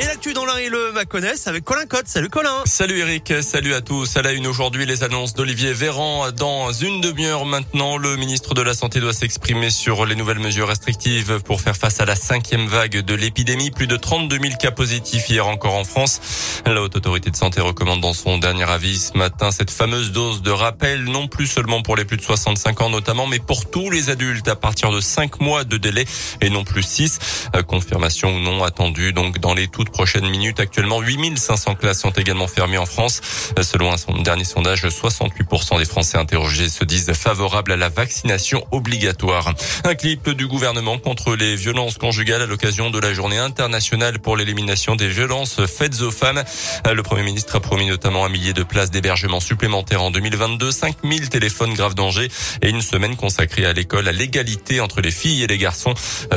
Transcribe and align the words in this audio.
Et 0.00 0.06
l'actu 0.06 0.32
dans 0.32 0.46
l'un 0.46 0.56
et 0.56 0.70
le 0.70 0.92
Maconnais 0.92 1.34
avec 1.44 1.62
Colin 1.62 1.84
Cotte. 1.84 2.08
Salut 2.08 2.30
Colin. 2.30 2.62
Salut 2.64 3.00
Eric, 3.00 3.34
salut 3.42 3.74
à 3.74 3.82
tous. 3.82 4.16
À 4.16 4.22
la 4.22 4.32
une 4.32 4.46
aujourd'hui, 4.46 4.86
les 4.86 5.04
annonces 5.04 5.34
d'Olivier 5.34 5.74
Véran. 5.74 6.32
Dans 6.32 6.72
une 6.72 7.02
demi-heure 7.02 7.44
maintenant, 7.44 7.98
le 7.98 8.16
ministre 8.16 8.54
de 8.54 8.62
la 8.62 8.72
Santé 8.72 9.00
doit 9.00 9.12
s'exprimer 9.12 9.68
sur 9.68 10.06
les 10.06 10.14
nouvelles 10.14 10.38
mesures 10.38 10.68
restrictives 10.68 11.42
pour 11.44 11.60
faire 11.60 11.76
face 11.76 12.00
à 12.00 12.06
la 12.06 12.16
cinquième 12.16 12.66
vague 12.66 13.00
de 13.00 13.14
l'épidémie. 13.14 13.70
Plus 13.70 13.86
de 13.86 13.96
32 13.96 14.38
000 14.38 14.54
cas 14.58 14.70
positifs 14.70 15.28
hier 15.28 15.46
encore 15.46 15.74
en 15.74 15.84
France. 15.84 16.62
La 16.64 16.80
Haute 16.80 16.96
Autorité 16.96 17.30
de 17.30 17.36
Santé 17.36 17.60
recommande 17.60 18.00
dans 18.00 18.14
son 18.14 18.38
dernier 18.38 18.70
avis 18.70 18.98
ce 18.98 19.18
matin 19.18 19.50
cette 19.50 19.70
fameuse 19.70 20.12
dose 20.12 20.40
de 20.40 20.50
rappel, 20.50 21.04
non 21.04 21.28
plus 21.28 21.46
seulement 21.46 21.82
pour 21.82 21.96
les 21.96 22.06
plus 22.06 22.16
de 22.16 22.22
65 22.22 22.80
ans 22.80 22.88
notamment, 22.88 23.26
mais 23.26 23.38
pour 23.38 23.68
tous 23.68 23.90
les 23.90 24.08
adultes 24.08 24.48
à 24.48 24.56
partir 24.56 24.92
de 24.92 25.00
5 25.00 25.42
mois 25.42 25.64
de 25.64 25.76
délai 25.76 26.06
et 26.40 26.48
non 26.48 26.64
plus 26.64 26.84
6. 26.84 27.18
Confirmation 27.66 28.34
ou 28.34 28.40
non 28.40 28.64
attendue 28.64 29.12
donc 29.12 29.40
dans 29.40 29.52
les 29.52 29.68
toutes 29.68 29.89
prochaines 29.90 30.28
minutes. 30.28 30.60
Actuellement, 30.60 31.00
8500 31.00 31.74
classes 31.74 32.00
sont 32.00 32.10
également 32.10 32.46
fermées 32.46 32.78
en 32.78 32.86
France. 32.86 33.20
Selon 33.60 33.92
un 33.92 34.22
dernier 34.22 34.44
sondage, 34.44 34.84
68% 34.84 35.78
des 35.78 35.84
Français 35.84 36.18
interrogés 36.18 36.68
se 36.68 36.84
disent 36.84 37.12
favorables 37.12 37.72
à 37.72 37.76
la 37.76 37.88
vaccination 37.88 38.64
obligatoire. 38.70 39.54
Un 39.84 39.94
clip 39.94 40.30
du 40.30 40.46
gouvernement 40.46 40.98
contre 40.98 41.34
les 41.34 41.56
violences 41.56 41.98
conjugales 41.98 42.42
à 42.42 42.46
l'occasion 42.46 42.90
de 42.90 42.98
la 42.98 43.12
journée 43.14 43.38
internationale 43.38 44.18
pour 44.18 44.36
l'élimination 44.36 44.96
des 44.96 45.08
violences 45.08 45.64
faites 45.66 46.00
aux 46.02 46.10
femmes. 46.10 46.42
Le 46.90 47.02
Premier 47.02 47.22
ministre 47.22 47.56
a 47.56 47.60
promis 47.60 47.86
notamment 47.86 48.24
un 48.24 48.28
millier 48.28 48.52
de 48.52 48.62
places 48.62 48.90
d'hébergement 48.90 49.40
supplémentaires 49.40 50.02
en 50.02 50.10
2022, 50.10 50.70
5000 50.70 51.28
téléphones 51.28 51.74
grave 51.74 51.94
danger 51.94 52.28
et 52.62 52.68
une 52.70 52.82
semaine 52.82 53.16
consacrée 53.16 53.66
à 53.66 53.72
l'école 53.72 54.08
à 54.08 54.12
l'égalité 54.12 54.80
entre 54.80 55.00
les 55.00 55.10
filles 55.10 55.42
et 55.42 55.46
les 55.46 55.58
garçons. 55.58 55.94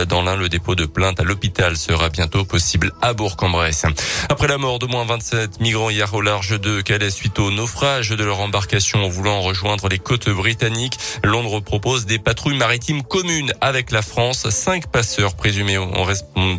Dans 0.08 0.22
l'un, 0.22 0.36
le 0.36 0.50
dépôt 0.50 0.76
de 0.76 0.86
plainte 0.86 1.20
à 1.20 1.24
l'hôpital 1.24 1.78
sera 1.78 2.10
bientôt 2.10 2.46
possible 2.46 2.92
à 3.02 3.14
Bourg. 3.14 3.36
Après 4.30 4.48
la 4.48 4.58
mort 4.58 4.80
de 4.80 4.86
moins 4.86 5.06
27 5.06 5.60
migrants 5.60 5.90
hier 5.90 6.14
au 6.14 6.22
large 6.22 6.60
de 6.60 6.80
Calais 6.82 7.10
suite 7.10 7.40
au 7.40 7.52
naufrage 7.52 8.10
de 8.10 8.24
leur 8.24 8.40
embarcation 8.40 9.04
en 9.04 9.10
voulant 9.10 9.42
rejoindre 9.42 9.90
les 9.90 10.00
côtes 10.00 10.30
britanniques, 10.30 10.98
Londres 11.24 11.60
propose 11.60 12.06
des 12.06 12.20
patrouilles 12.20 12.58
maritimes 12.58 13.04
communes 13.04 13.54
avec 13.60 13.92
la 13.92 14.02
France. 14.02 14.50
Cinq 14.50 14.88
passeurs 14.88 15.36
présumés, 15.36 15.78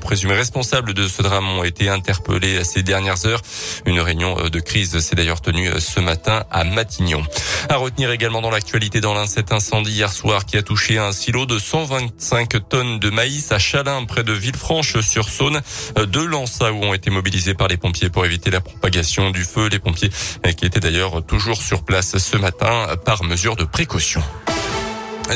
présumés 0.00 0.34
responsables 0.34 0.92
de 0.92 1.08
ce 1.08 1.22
drame 1.22 1.48
ont 1.48 1.64
été 1.64 1.88
interpellés 1.88 2.62
ces 2.64 2.82
dernières 2.82 3.26
heures. 3.26 3.41
Une 3.86 4.00
réunion 4.00 4.36
de 4.48 4.60
crise 4.60 4.98
s'est 4.98 5.16
d'ailleurs 5.16 5.41
tenue 5.41 5.70
ce 5.78 6.00
matin 6.00 6.44
à 6.50 6.64
Matignon. 6.64 7.22
À 7.70 7.76
retenir 7.76 8.10
également 8.10 8.42
dans 8.42 8.50
l'actualité 8.50 9.00
dans 9.00 9.14
l'un 9.14 9.26
cet 9.26 9.52
incendie 9.52 9.92
hier 9.92 10.12
soir 10.12 10.44
qui 10.44 10.58
a 10.58 10.62
touché 10.62 10.98
un 10.98 11.12
silo 11.12 11.46
de 11.46 11.58
125 11.58 12.69
tonnes 12.69 12.98
de 12.98 13.08
maïs 13.08 13.52
à 13.52 13.58
Chalin 13.58 14.04
près 14.04 14.22
de 14.22 14.32
Villefranche-sur-Saône. 14.32 15.62
Deux 16.08 16.26
lances 16.26 16.60
ont 16.83 16.94
été 16.94 17.11
mobilisés 17.11 17.55
par 17.55 17.69
les 17.69 17.77
pompiers 17.77 18.11
pour 18.11 18.25
éviter 18.25 18.50
la 18.50 18.61
propagation 18.61 19.30
du 19.30 19.44
feu. 19.44 19.69
Les 19.69 19.78
pompiers 19.78 20.11
qui 20.56 20.64
étaient 20.64 20.81
d'ailleurs 20.81 21.25
toujours 21.25 21.61
sur 21.61 21.84
place 21.84 22.19
ce 22.19 22.36
matin 22.36 22.86
par 23.05 23.25
mesure 23.25 23.56
de 23.56 23.64
précaution. 23.64 24.22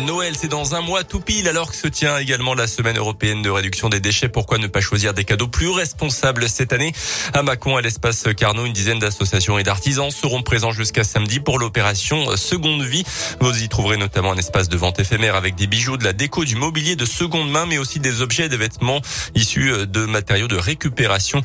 Noël, 0.01 0.35
c'est 0.39 0.49
dans 0.49 0.75
un 0.75 0.81
mois 0.81 1.03
tout 1.03 1.21
pile 1.21 1.49
alors 1.49 1.71
que 1.71 1.77
se 1.77 1.89
tient 1.89 2.19
également 2.19 2.55
la 2.55 2.67
semaine 2.67 2.97
européenne 2.97 3.43
de 3.43 3.51
réduction 3.51 3.89
des 3.89 4.01
déchets. 4.01 4.29
Pourquoi 4.29 4.59
ne 4.59 4.67
pas 4.67 4.81
choisir 4.81 5.13
des 5.13 5.25
cadeaux 5.25 5.49
plus 5.49 5.69
responsables 5.69 6.49
cette 6.49 6.73
année? 6.73 6.95
À 7.35 7.43
Mâcon, 7.43 7.77
à 7.77 7.83
l'espace 7.83 8.25
Carnot, 8.37 8.65
une 8.65 8.73
dizaine 8.73 9.01
d'associations 9.01 9.59
et 9.59 9.65
d'artisans 9.65 10.11
seront 10.11 10.43
présents 10.43 10.71
jusqu'à 10.71 11.05
samedi 11.05 11.41
pour 11.41 11.59
l'opération 11.59 12.37
Seconde 12.37 12.85
Vie. 12.85 13.05
Vous 13.41 13.63
y 13.63 13.69
trouverez 13.69 13.97
notamment 13.97 14.33
un 14.33 14.37
espace 14.37 14.69
de 14.69 14.77
vente 14.77 14.99
éphémère 14.99 15.35
avec 15.35 15.57
des 15.57 15.67
bijoux, 15.67 15.97
de 15.97 16.05
la 16.05 16.13
déco, 16.13 16.45
du 16.45 16.55
mobilier 16.55 16.95
de 16.95 17.05
seconde 17.05 17.51
main, 17.51 17.67
mais 17.67 17.79
aussi 17.79 17.99
des 17.99 18.23
objets 18.23 18.47
et 18.47 18.49
des 18.49 18.57
vêtements 18.57 19.03
issus 19.35 19.87
de 19.87 20.07
matériaux 20.07 20.49
de 20.49 20.57
récupération. 20.57 21.43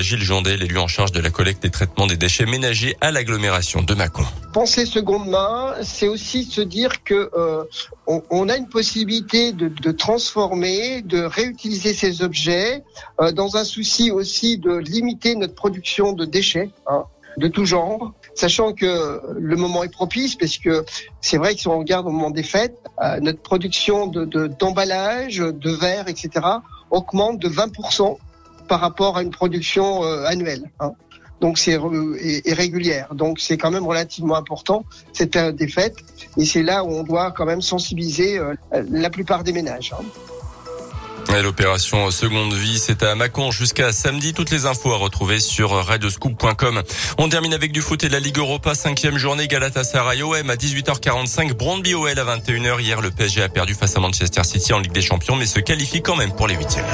Gilles 0.00 0.24
Jandet, 0.24 0.56
l'élu 0.56 0.78
en 0.78 0.88
charge 0.88 1.12
de 1.12 1.20
la 1.20 1.30
collecte 1.30 1.64
et 1.64 1.70
traitement 1.70 2.06
des 2.06 2.16
déchets 2.16 2.46
ménagers 2.46 2.96
à 3.00 3.10
l'agglomération 3.10 3.80
de 3.80 3.94
Mâcon. 3.94 4.26
Penser 4.52 4.84
seconde 4.84 5.28
main, 5.28 5.76
c'est 5.82 6.08
aussi 6.08 6.44
se 6.44 6.60
dire 6.60 7.02
que 7.04 7.30
euh, 7.34 7.64
on, 8.06 8.50
a 8.50 8.56
une 8.58 8.68
possibilité 8.68 9.52
de, 9.52 9.68
de, 9.68 9.92
transformer, 9.92 11.00
de 11.00 11.22
réutiliser 11.22 11.94
ces 11.94 12.22
objets, 12.22 12.84
euh, 13.20 13.32
dans 13.32 13.56
un 13.56 13.64
souci 13.64 14.10
aussi 14.10 14.58
de 14.58 14.74
limiter 14.76 15.36
notre 15.36 15.54
production 15.54 16.12
de 16.12 16.26
déchets. 16.26 16.70
Hein, 16.86 17.04
de 17.38 17.48
tout 17.48 17.64
genre, 17.64 18.12
sachant 18.34 18.74
que 18.74 19.22
le 19.38 19.56
moment 19.56 19.84
est 19.84 19.92
propice, 19.92 20.34
parce 20.34 20.58
que 20.58 20.84
c'est 21.22 21.38
vrai 21.38 21.54
que 21.54 21.60
si 21.60 21.68
on 21.68 21.78
regarde 21.78 22.06
au 22.06 22.10
moment 22.10 22.28
des 22.28 22.42
fêtes, 22.42 22.76
euh, 23.00 23.20
notre 23.20 23.40
production 23.40 24.06
de 24.06 24.26
d'emballage, 24.48 25.38
de, 25.38 25.50
de 25.50 25.70
verre, 25.70 26.08
etc., 26.08 26.28
augmente 26.90 27.38
de 27.38 27.48
20% 27.48 28.18
par 28.68 28.80
rapport 28.80 29.16
à 29.16 29.22
une 29.22 29.30
production 29.30 30.02
annuelle. 30.02 30.70
Hein 30.78 30.92
donc 31.42 31.58
c'est 31.58 31.78
irrégulière. 32.46 33.14
Donc 33.14 33.40
c'est 33.40 33.58
quand 33.58 33.70
même 33.70 33.86
relativement 33.86 34.36
important 34.36 34.84
cette 35.12 35.32
période 35.32 35.56
des 35.56 35.68
fêtes 35.68 35.96
et 36.38 36.46
c'est 36.46 36.62
là 36.62 36.84
où 36.84 36.90
on 36.92 37.02
doit 37.02 37.32
quand 37.32 37.44
même 37.44 37.60
sensibiliser 37.60 38.40
la 38.70 39.10
plupart 39.10 39.44
des 39.44 39.52
ménages. 39.52 39.92
L'opération 41.42 42.10
Seconde 42.10 42.52
Vie, 42.52 42.78
c'est 42.78 43.02
à 43.02 43.14
Mâcon 43.14 43.50
jusqu'à 43.50 43.90
samedi. 43.90 44.34
Toutes 44.34 44.50
les 44.50 44.66
infos 44.66 44.92
à 44.92 44.96
retrouver 44.96 45.40
sur 45.40 45.70
radioscoop.com. 45.70 46.82
On 47.18 47.28
termine 47.28 47.54
avec 47.54 47.72
du 47.72 47.80
foot 47.80 48.04
et 48.04 48.08
la 48.08 48.20
Ligue 48.20 48.38
Europa, 48.38 48.74
cinquième 48.74 49.16
journée 49.16 49.48
Galatasaray 49.48 50.22
OM 50.22 50.50
à 50.50 50.56
18h45, 50.56 51.54
Brondby 51.54 51.94
OL 51.94 52.18
à 52.18 52.36
21h. 52.36 52.80
Hier, 52.80 53.00
le 53.00 53.10
PSG 53.10 53.42
a 53.42 53.48
perdu 53.48 53.74
face 53.74 53.96
à 53.96 54.00
Manchester 54.00 54.44
City 54.44 54.72
en 54.74 54.80
Ligue 54.80 54.92
des 54.92 55.00
Champions, 55.00 55.36
mais 55.36 55.46
se 55.46 55.60
qualifie 55.60 56.02
quand 56.02 56.16
même 56.16 56.32
pour 56.32 56.48
les 56.48 56.54
huitièmes. 56.54 56.84